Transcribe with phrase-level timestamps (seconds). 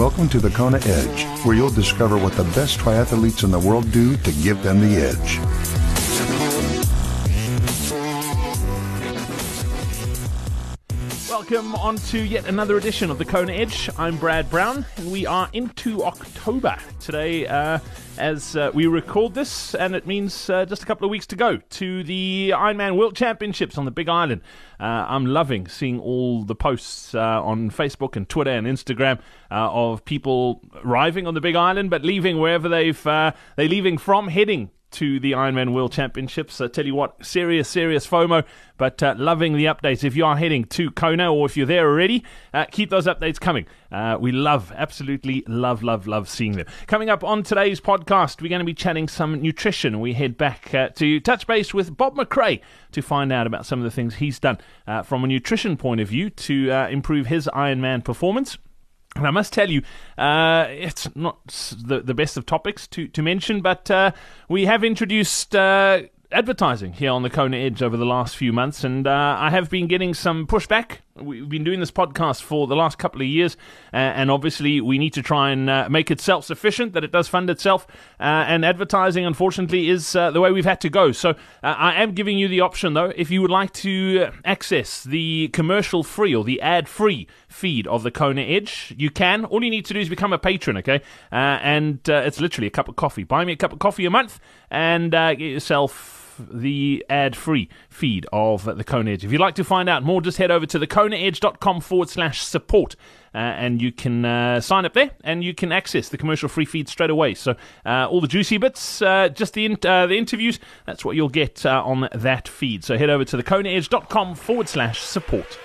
[0.00, 3.92] Welcome to the Kona Edge, where you'll discover what the best triathletes in the world
[3.92, 5.79] do to give them the edge.
[11.50, 13.90] Welcome on to yet another edition of the Kona Edge.
[13.98, 17.80] I'm Brad Brown, and we are into October today uh,
[18.18, 21.34] as uh, we record this, and it means uh, just a couple of weeks to
[21.34, 24.42] go to the Ironman World Championships on the Big Island.
[24.78, 29.18] Uh, I'm loving seeing all the posts uh, on Facebook and Twitter and Instagram
[29.50, 34.28] uh, of people arriving on the Big Island, but leaving wherever they've they're leaving from,
[34.28, 36.60] heading to the Ironman World Championships.
[36.60, 38.44] I tell you what, serious, serious FOMO,
[38.76, 40.04] but uh, loving the updates.
[40.04, 43.40] If you are heading to Kona or if you're there already, uh, keep those updates
[43.40, 43.66] coming.
[43.92, 46.66] Uh, we love, absolutely love, love, love seeing them.
[46.86, 50.00] Coming up on today's podcast, we're going to be chatting some nutrition.
[50.00, 52.60] We head back uh, to touch base with Bob McRae
[52.92, 56.00] to find out about some of the things he's done uh, from a nutrition point
[56.00, 58.58] of view to uh, improve his Ironman performance.
[59.16, 59.82] And I must tell you,
[60.16, 61.46] uh, it's not
[61.84, 64.12] the, the best of topics to, to mention, but uh,
[64.48, 68.84] we have introduced uh, advertising here on the Kona Edge over the last few months,
[68.84, 72.76] and uh, I have been getting some pushback We've been doing this podcast for the
[72.76, 73.56] last couple of years,
[73.92, 77.12] uh, and obviously we need to try and uh, make it self sufficient, that it
[77.12, 77.86] does fund itself.
[78.18, 81.12] Uh, and advertising, unfortunately, is uh, the way we've had to go.
[81.12, 85.04] So uh, I am giving you the option, though, if you would like to access
[85.04, 89.44] the commercial free or the ad free feed of the Kona Edge, you can.
[89.44, 91.02] All you need to do is become a patron, okay?
[91.30, 93.24] Uh, and it's literally a cup of coffee.
[93.24, 94.40] Buy me a cup of coffee a month
[94.70, 96.19] and get yourself
[96.50, 99.24] the ad free feed of the Kona Edge.
[99.24, 102.96] If you'd like to find out more, just head over to thekonaedge.com forward slash support.
[103.32, 106.64] Uh, and you can uh, sign up there and you can access the commercial free
[106.64, 107.32] feed straight away.
[107.34, 107.54] So,
[107.86, 111.28] uh, all the juicy bits, uh, just the, in- uh, the interviews, that's what you'll
[111.28, 112.82] get uh, on that feed.
[112.82, 115.58] So, head over to thekonaedge.com forward slash support.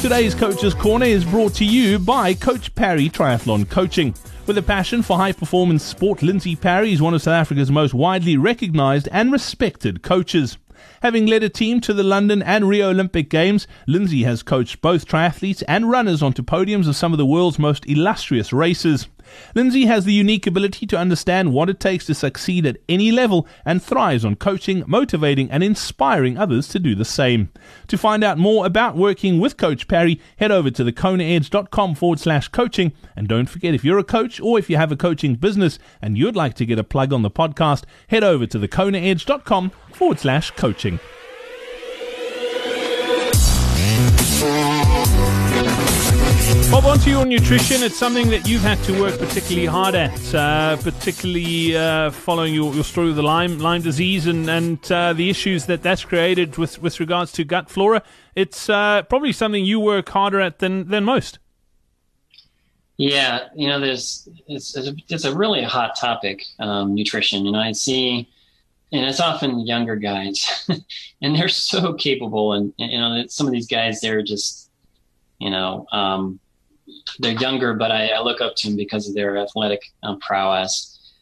[0.00, 4.14] Today's Coach's Corner is brought to you by Coach Parry Triathlon Coaching.
[4.46, 7.92] With a passion for high performance sport, Lindsay Parry is one of South Africa's most
[7.92, 10.56] widely recognized and respected coaches.
[11.02, 15.06] Having led a team to the London and Rio Olympic Games, Lindsay has coached both
[15.06, 19.06] triathletes and runners onto podiums of some of the world's most illustrious races.
[19.54, 23.46] Lindsay has the unique ability to understand what it takes to succeed at any level
[23.64, 27.50] and thrives on coaching, motivating, and inspiring others to do the same.
[27.88, 32.48] To find out more about working with Coach Parry, head over to thekonaedge.com forward slash
[32.48, 32.92] coaching.
[33.16, 36.16] And don't forget, if you're a coach or if you have a coaching business and
[36.16, 40.50] you'd like to get a plug on the podcast, head over to thekonaedge.com forward slash
[40.52, 40.98] coaching.
[46.70, 47.82] Bob, on to your nutrition.
[47.82, 52.72] It's something that you've had to work particularly hard at, uh, particularly uh, following your,
[52.72, 56.58] your story with the Lyme, Lyme disease and, and uh, the issues that that's created
[56.58, 58.04] with, with regards to gut flora.
[58.36, 61.40] It's uh, probably something you work harder at than, than most.
[62.98, 67.46] Yeah, you know, there's it's it's a, it's a really hot topic, um, nutrition.
[67.46, 68.28] You know, I see,
[68.92, 70.68] and it's often younger guys,
[71.20, 74.70] and they're so capable, and, and, you know, some of these guys they're just,
[75.38, 76.38] you know, um,
[77.18, 81.14] they're younger, but I, I, look up to them because of their athletic um, prowess.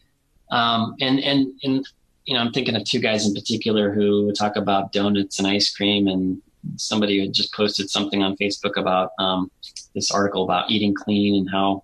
[0.51, 1.87] Um, and and and
[2.25, 5.73] you know, I'm thinking of two guys in particular who talk about donuts and ice
[5.75, 6.41] cream, and
[6.75, 9.49] somebody just posted something on Facebook about um,
[9.95, 11.83] this article about eating clean and how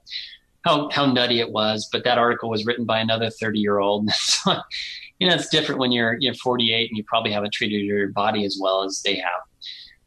[0.64, 1.90] how how nutty it was.
[1.92, 4.10] But that article was written by another 30 year old.
[4.12, 4.56] so,
[5.20, 8.46] you know, it's different when you're you're 48 and you probably haven't treated your body
[8.46, 9.42] as well as they have.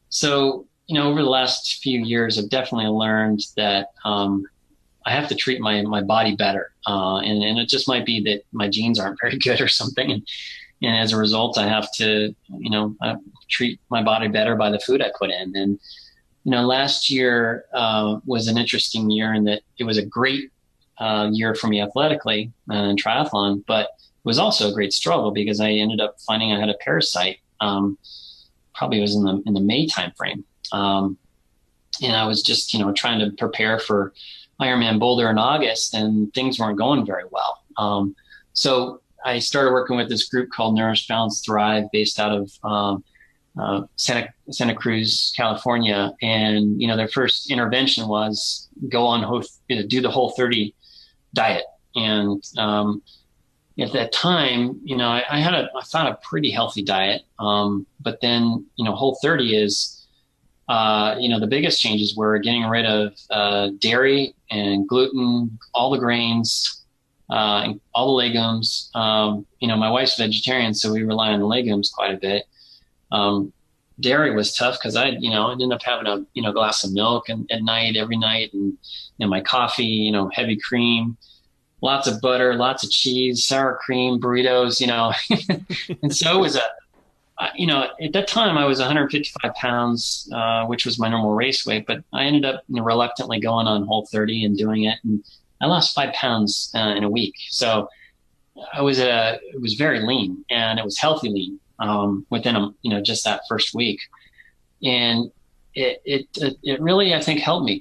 [0.08, 4.46] So you know, over the last few years, I've definitely learned that um,
[5.04, 8.22] I have to treat my my body better, uh, and and it just might be
[8.24, 10.26] that my genes aren't very good or something, and
[10.82, 12.96] and as a result, I have to you know
[13.48, 15.54] treat my body better by the food I put in.
[15.54, 15.78] And
[16.44, 20.50] you know, last year uh, was an interesting year in that it was a great
[20.98, 25.60] uh, year for me athletically and triathlon, but it was also a great struggle because
[25.60, 27.38] I ended up finding I had a parasite.
[27.60, 27.98] Um,
[28.74, 31.18] probably was in the in the May timeframe, um,
[32.02, 34.12] and I was just, you know, trying to prepare for
[34.60, 37.62] Ironman Boulder in August, and things weren't going very well.
[37.76, 38.16] Um,
[38.52, 43.04] so I started working with this group called Nourish Balance Thrive, based out of um,
[43.58, 46.12] uh, Santa Santa Cruz, California.
[46.22, 50.74] And you know, their first intervention was go on do the Whole 30
[51.34, 51.64] diet.
[51.94, 53.02] And um,
[53.78, 57.22] at that time, you know, I, I, had a I found a pretty healthy diet.
[57.38, 59.97] Um, but then, you know, Whole 30 is
[60.68, 65.90] uh, you know, the biggest changes were getting rid of uh, dairy and gluten, all
[65.90, 66.84] the grains,
[67.30, 68.90] uh, and all the legumes.
[68.94, 72.44] Um, you know, my wife's vegetarian, so we rely on legumes quite a bit.
[73.10, 73.52] Um,
[74.00, 76.84] dairy was tough because I, you know, I ended up having a, you know, glass
[76.84, 78.78] of milk and, at night every night and, you
[79.26, 81.16] know, my coffee, you know, heavy cream,
[81.80, 85.12] lots of butter, lots of cheese, sour cream, burritos, you know.
[86.02, 86.62] and so it was a,
[87.54, 91.64] you know, at that time I was 155 pounds, uh, which was my normal race
[91.64, 94.98] weight, but I ended up reluctantly going on Whole 30 and doing it.
[95.04, 95.22] And
[95.60, 97.34] I lost five pounds uh, in a week.
[97.50, 97.88] So
[98.72, 102.70] I was, uh, it was very lean and it was healthy lean, um, within a,
[102.82, 104.00] you know, just that first week.
[104.82, 105.30] And
[105.74, 107.80] it, it, it really, I think helped me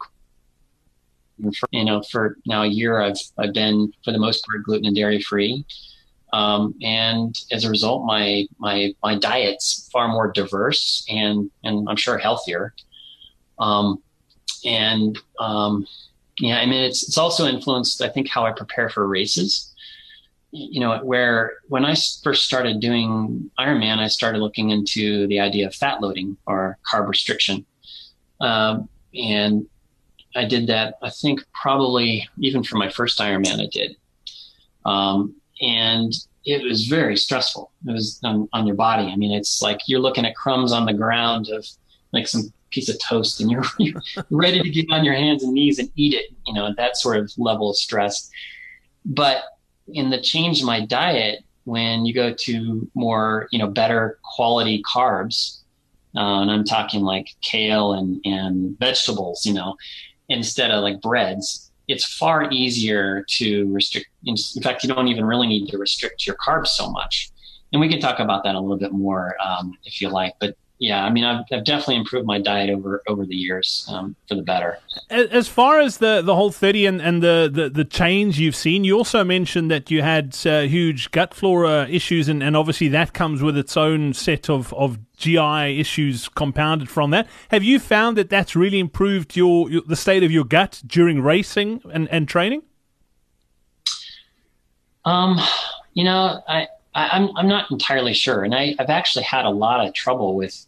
[1.60, 4.86] for, you know, for now a year, I've I've been for the most part gluten
[4.86, 5.66] and dairy free,
[6.34, 11.96] um, and as a result, my my my diet's far more diverse and and I'm
[11.96, 12.74] sure healthier.
[13.60, 14.02] Um,
[14.66, 15.88] and um,
[16.40, 19.74] yeah, I mean it's it's also influenced I think how I prepare for races.
[20.52, 25.68] You know, where when I first started doing Ironman, I started looking into the idea
[25.68, 27.66] of fat loading or carb restriction.
[28.40, 29.68] Um, and
[30.36, 33.98] I did that, I think probably even for my first Ironman, I did.
[34.86, 36.14] Um, and
[36.46, 37.72] it was very stressful.
[37.86, 39.08] It was on, on, your body.
[39.08, 41.66] I mean, it's like you're looking at crumbs on the ground of
[42.14, 45.54] like some piece of toast and you're, you're ready to get on your hands and
[45.54, 48.30] knees and eat it, you know, that sort of level of stress.
[49.06, 49.44] But
[49.88, 55.60] in the change my diet, when you go to more, you know, better quality carbs,
[56.16, 59.76] uh, and I'm talking like kale and, and vegetables, you know,
[60.30, 64.08] instead of like breads, it's far easier to restrict.
[64.26, 67.30] In fact, you don't even really need to restrict your carbs so much.
[67.72, 70.34] And we can talk about that a little bit more um, if you like.
[70.40, 74.16] But yeah, I mean, I've, I've, definitely improved my diet over over the years um,
[74.28, 74.78] for the better.
[75.10, 78.84] As far as the, the whole thirty and, and the, the, the change you've seen,
[78.84, 83.14] you also mentioned that you had uh, huge gut flora issues, and, and obviously that
[83.14, 87.28] comes with its own set of, of GI issues compounded from that.
[87.50, 91.22] Have you found that that's really improved your, your the state of your gut during
[91.22, 92.62] racing and, and training?
[95.06, 95.40] Um,
[95.94, 99.46] you know, I I, am I'm, I'm not entirely sure, and I, I've actually had
[99.46, 100.67] a lot of trouble with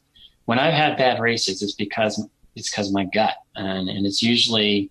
[0.50, 1.62] when I've had bad races.
[1.62, 4.90] It's because it's because my gut, and and it's usually,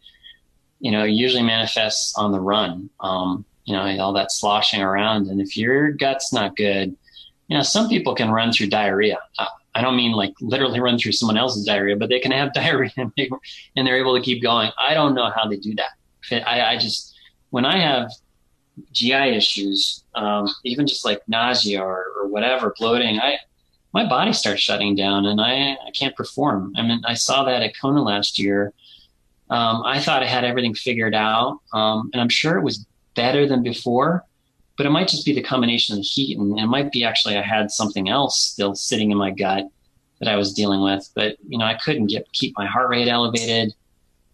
[0.79, 2.89] you know, usually manifests on the run.
[3.01, 6.97] Um, you know, all that sloshing around, and if your gut's not good,
[7.49, 9.19] you know, some people can run through diarrhea.
[9.75, 12.93] I don't mean like literally run through someone else's diarrhea, but they can have diarrhea
[12.97, 13.11] and,
[13.77, 14.71] and they're able to keep going.
[14.79, 16.47] I don't know how they do that.
[16.47, 17.17] I, I just
[17.51, 18.13] when I have
[18.93, 23.39] GI issues, um, even just like nausea or, or whatever, bloating, I
[23.93, 26.75] my body starts shutting down and I, I can't perform.
[26.77, 28.73] I mean, I saw that at Kona last year.
[29.51, 33.47] Um, I thought I had everything figured out, um, and I'm sure it was better
[33.47, 34.25] than before,
[34.77, 37.37] but it might just be the combination of the heat, and it might be actually
[37.37, 39.67] I had something else still sitting in my gut
[40.19, 41.09] that I was dealing with.
[41.15, 43.75] But you know, I couldn't get keep my heart rate elevated.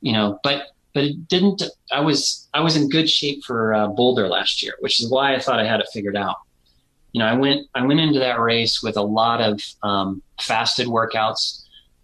[0.01, 0.65] You know, but
[0.95, 1.63] but it didn't.
[1.93, 5.35] I was I was in good shape for uh, Boulder last year, which is why
[5.35, 6.37] I thought I had it figured out.
[7.15, 10.87] You know, I went I went into that race with a lot of um, fasted
[10.87, 11.63] workouts,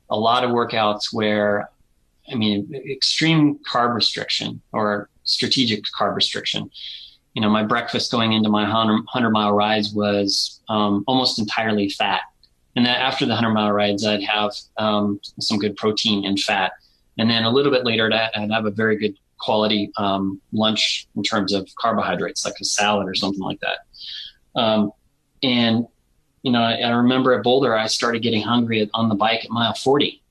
[0.09, 1.69] a lot of workouts where,
[2.33, 6.70] I mean, extreme carb restriction or strategic carb restriction.
[7.34, 12.23] You know, my breakfast going into my 100 mile rides was um, almost entirely fat.
[12.75, 16.73] And then after the 100 mile rides, I'd have um, some good protein and fat
[17.20, 21.23] and then a little bit later, I'd have a very good quality um, lunch in
[21.23, 24.58] terms of carbohydrates, like a salad or something like that.
[24.58, 24.93] Um,
[25.43, 25.87] and
[26.43, 29.51] you know, I, I, remember at Boulder, I started getting hungry on the bike at
[29.51, 30.23] mile 40.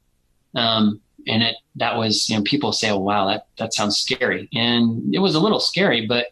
[0.55, 4.49] Um, and it, that was, you know, people say, oh, wow, that, that sounds scary.
[4.53, 6.27] And it was a little scary, but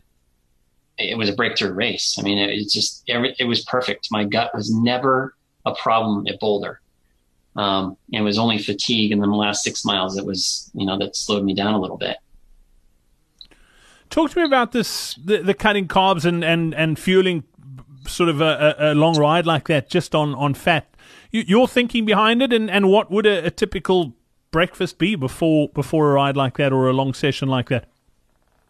[0.97, 2.17] it was a breakthrough race.
[2.17, 4.07] I mean, it, it just, it was perfect.
[4.09, 6.81] My gut was never a problem at Boulder.
[7.55, 11.15] Um, it was only fatigue in the last six miles that was, you know, that
[11.15, 12.17] slowed me down a little bit.
[14.09, 17.43] Talk to me about this, the, the cutting carbs and, and, and fueling
[18.07, 20.87] sort of a, a, long ride like that just on, on fat.
[21.31, 24.13] You, your thinking behind it and, and what would a, a typical
[24.51, 27.85] breakfast be before before a ride like that or a long session like that?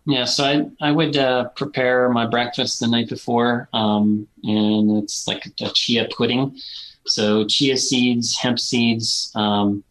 [0.06, 5.28] Yeah, so I I would uh, prepare my breakfast the night before, um, and it's
[5.28, 6.58] like a chia pudding.
[7.06, 9.84] So chia seeds, hemp seeds, um,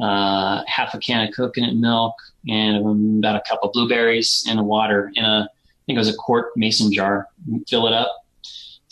[0.00, 2.14] uh, half a can of coconut milk,
[2.48, 6.08] and about a cup of blueberries in a water in a I think it was
[6.08, 7.26] a quart mason jar.
[7.68, 8.24] Fill it up,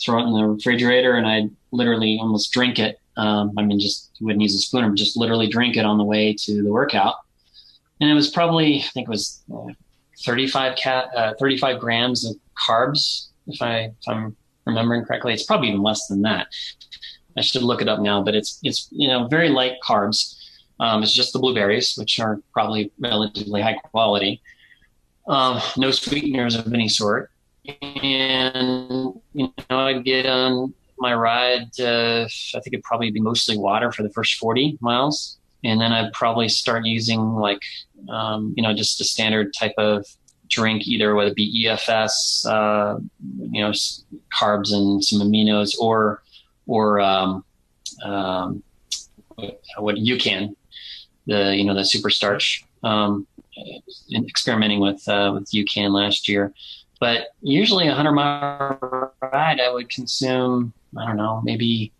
[0.01, 2.99] throw it in the refrigerator, and I literally almost drink it.
[3.17, 6.03] Um, I mean, just wouldn't use a spoon, but just literally drink it on the
[6.03, 7.15] way to the workout.
[7.99, 9.73] And it was probably I think it was uh,
[10.21, 15.33] 35 cat, uh, 35 grams of carbs, if I if I'm remembering correctly.
[15.33, 16.47] It's probably even less than that
[17.39, 20.35] I should look it up now, but it's it's you know very light carbs.
[20.79, 24.41] Um, it's just the blueberries, which are probably relatively high quality.
[25.27, 27.31] Um, no sweeteners of any sort,
[27.67, 31.79] and you know I'd get on my ride.
[31.79, 35.91] Uh, I think it'd probably be mostly water for the first forty miles, and then
[35.91, 37.61] I'd probably start using like
[38.09, 40.05] um, you know just a standard type of
[40.49, 42.99] drink, either whether it be EFS, uh,
[43.51, 43.71] you know,
[44.37, 46.21] carbs and some aminos, or
[46.67, 47.43] or um,
[48.03, 48.63] um,
[49.77, 50.55] what UCAN,
[51.27, 52.63] the you know the super starch.
[52.83, 53.27] Um,
[54.13, 56.53] experimenting with uh, with UCAN last year,
[56.99, 61.91] but usually a hundred mile ride, I would consume I don't know maybe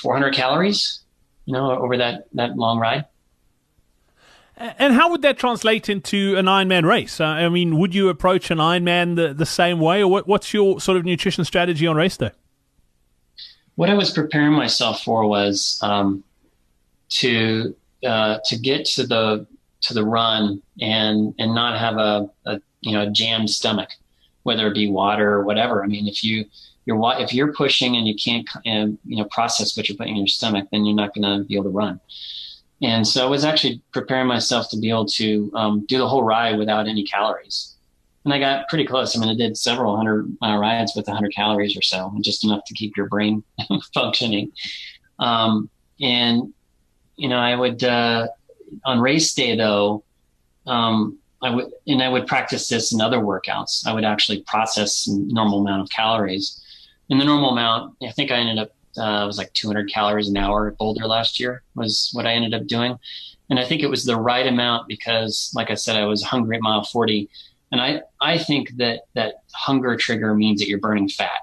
[0.00, 1.00] 400 calories,
[1.46, 3.04] you know, over that that long ride.
[4.56, 7.18] And how would that translate into an Ironman race?
[7.18, 10.52] Uh, I mean, would you approach an Ironman the, the same way, or what, what's
[10.52, 12.32] your sort of nutrition strategy on race day?
[13.80, 16.22] what I was preparing myself for was um,
[17.08, 19.46] to uh, to get to the
[19.80, 23.88] to the run and and not have a, a you know a jammed stomach,
[24.42, 25.82] whether it be water or whatever.
[25.84, 26.44] I mean, if you
[26.86, 30.28] you're if you're pushing and you can't you know process what you're putting in your
[30.28, 32.00] stomach, then you're not going to be able to run.
[32.82, 36.22] And so I was actually preparing myself to be able to um, do the whole
[36.22, 37.76] ride without any calories
[38.24, 39.16] and I got pretty close.
[39.16, 42.64] I mean, I did several hundred mile rides with 100 calories or so, just enough
[42.66, 43.42] to keep your brain
[43.94, 44.52] functioning.
[45.18, 45.70] Um,
[46.00, 46.52] and
[47.16, 48.28] you know, I would uh,
[48.84, 50.04] on race day though,
[50.66, 53.86] um, I would and I would practice this in other workouts.
[53.86, 56.60] I would actually process normal amount of calories.
[57.08, 60.36] And the normal amount, I think I ended up uh, was like 200 calories an
[60.36, 62.98] hour at Boulder last year was what I ended up doing.
[63.48, 66.56] And I think it was the right amount because, like I said, I was hungry
[66.56, 67.28] at mile 40
[67.72, 71.42] and I, I think that that hunger trigger means that you're burning fat.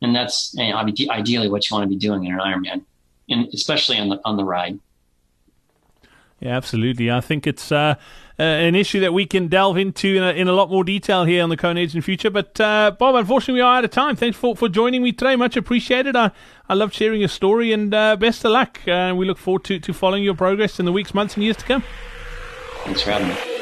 [0.00, 0.76] And that's you know,
[1.10, 2.84] ideally what you want to be doing in an Ironman,
[3.28, 4.78] and especially on the, on the ride.
[6.40, 7.10] Yeah, absolutely.
[7.10, 7.96] I think it's uh,
[8.38, 11.24] uh, an issue that we can delve into in a, in a, lot more detail
[11.24, 12.30] here on the Kona Edge in future.
[12.30, 14.14] But uh, Bob, unfortunately, we are out of time.
[14.14, 15.34] Thanks for, for joining me today.
[15.34, 16.14] Much appreciated.
[16.14, 16.30] I,
[16.68, 18.86] I love sharing your story and uh, best of luck.
[18.86, 21.56] Uh, we look forward to, to following your progress in the weeks, months, and years
[21.56, 21.82] to come.
[22.84, 23.57] Thanks for having me.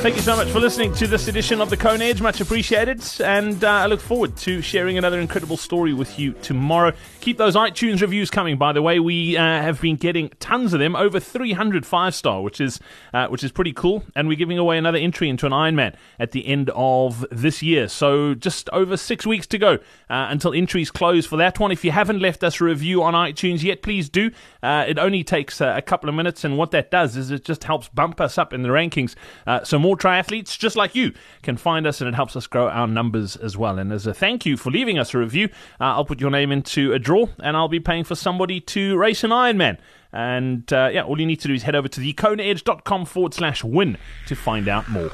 [0.00, 2.20] Thank you so much for listening to this edition of the Kona Edge.
[2.20, 3.02] Much appreciated.
[3.20, 6.92] And uh, I look forward to sharing another incredible story with you tomorrow.
[7.28, 8.98] Keep those iTunes reviews coming, by the way.
[8.98, 12.80] We uh, have been getting tons of them, over 300 five star, which is,
[13.12, 14.02] uh, which is pretty cool.
[14.16, 17.86] And we're giving away another entry into an Ironman at the end of this year.
[17.88, 19.74] So just over six weeks to go
[20.08, 21.70] uh, until entries close for that one.
[21.70, 24.30] If you haven't left us a review on iTunes yet, please do.
[24.62, 26.44] Uh, it only takes a couple of minutes.
[26.44, 29.14] And what that does is it just helps bump us up in the rankings.
[29.46, 32.70] Uh, so more triathletes just like you can find us, and it helps us grow
[32.70, 33.78] our numbers as well.
[33.78, 36.50] And as a thank you for leaving us a review, uh, I'll put your name
[36.50, 39.78] into a draw, and I'll be paying for somebody to race an Ironman.
[40.12, 43.62] And uh, yeah, all you need to do is head over to thekonaedge.com forward slash
[43.62, 45.10] win to find out more.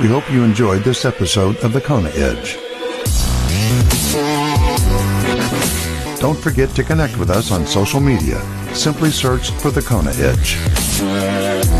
[0.00, 2.58] We hope you enjoyed this episode of The Kona Edge.
[6.20, 8.40] Don't forget to connect with us on social media.
[8.74, 11.73] Simply search for The Kona Edge.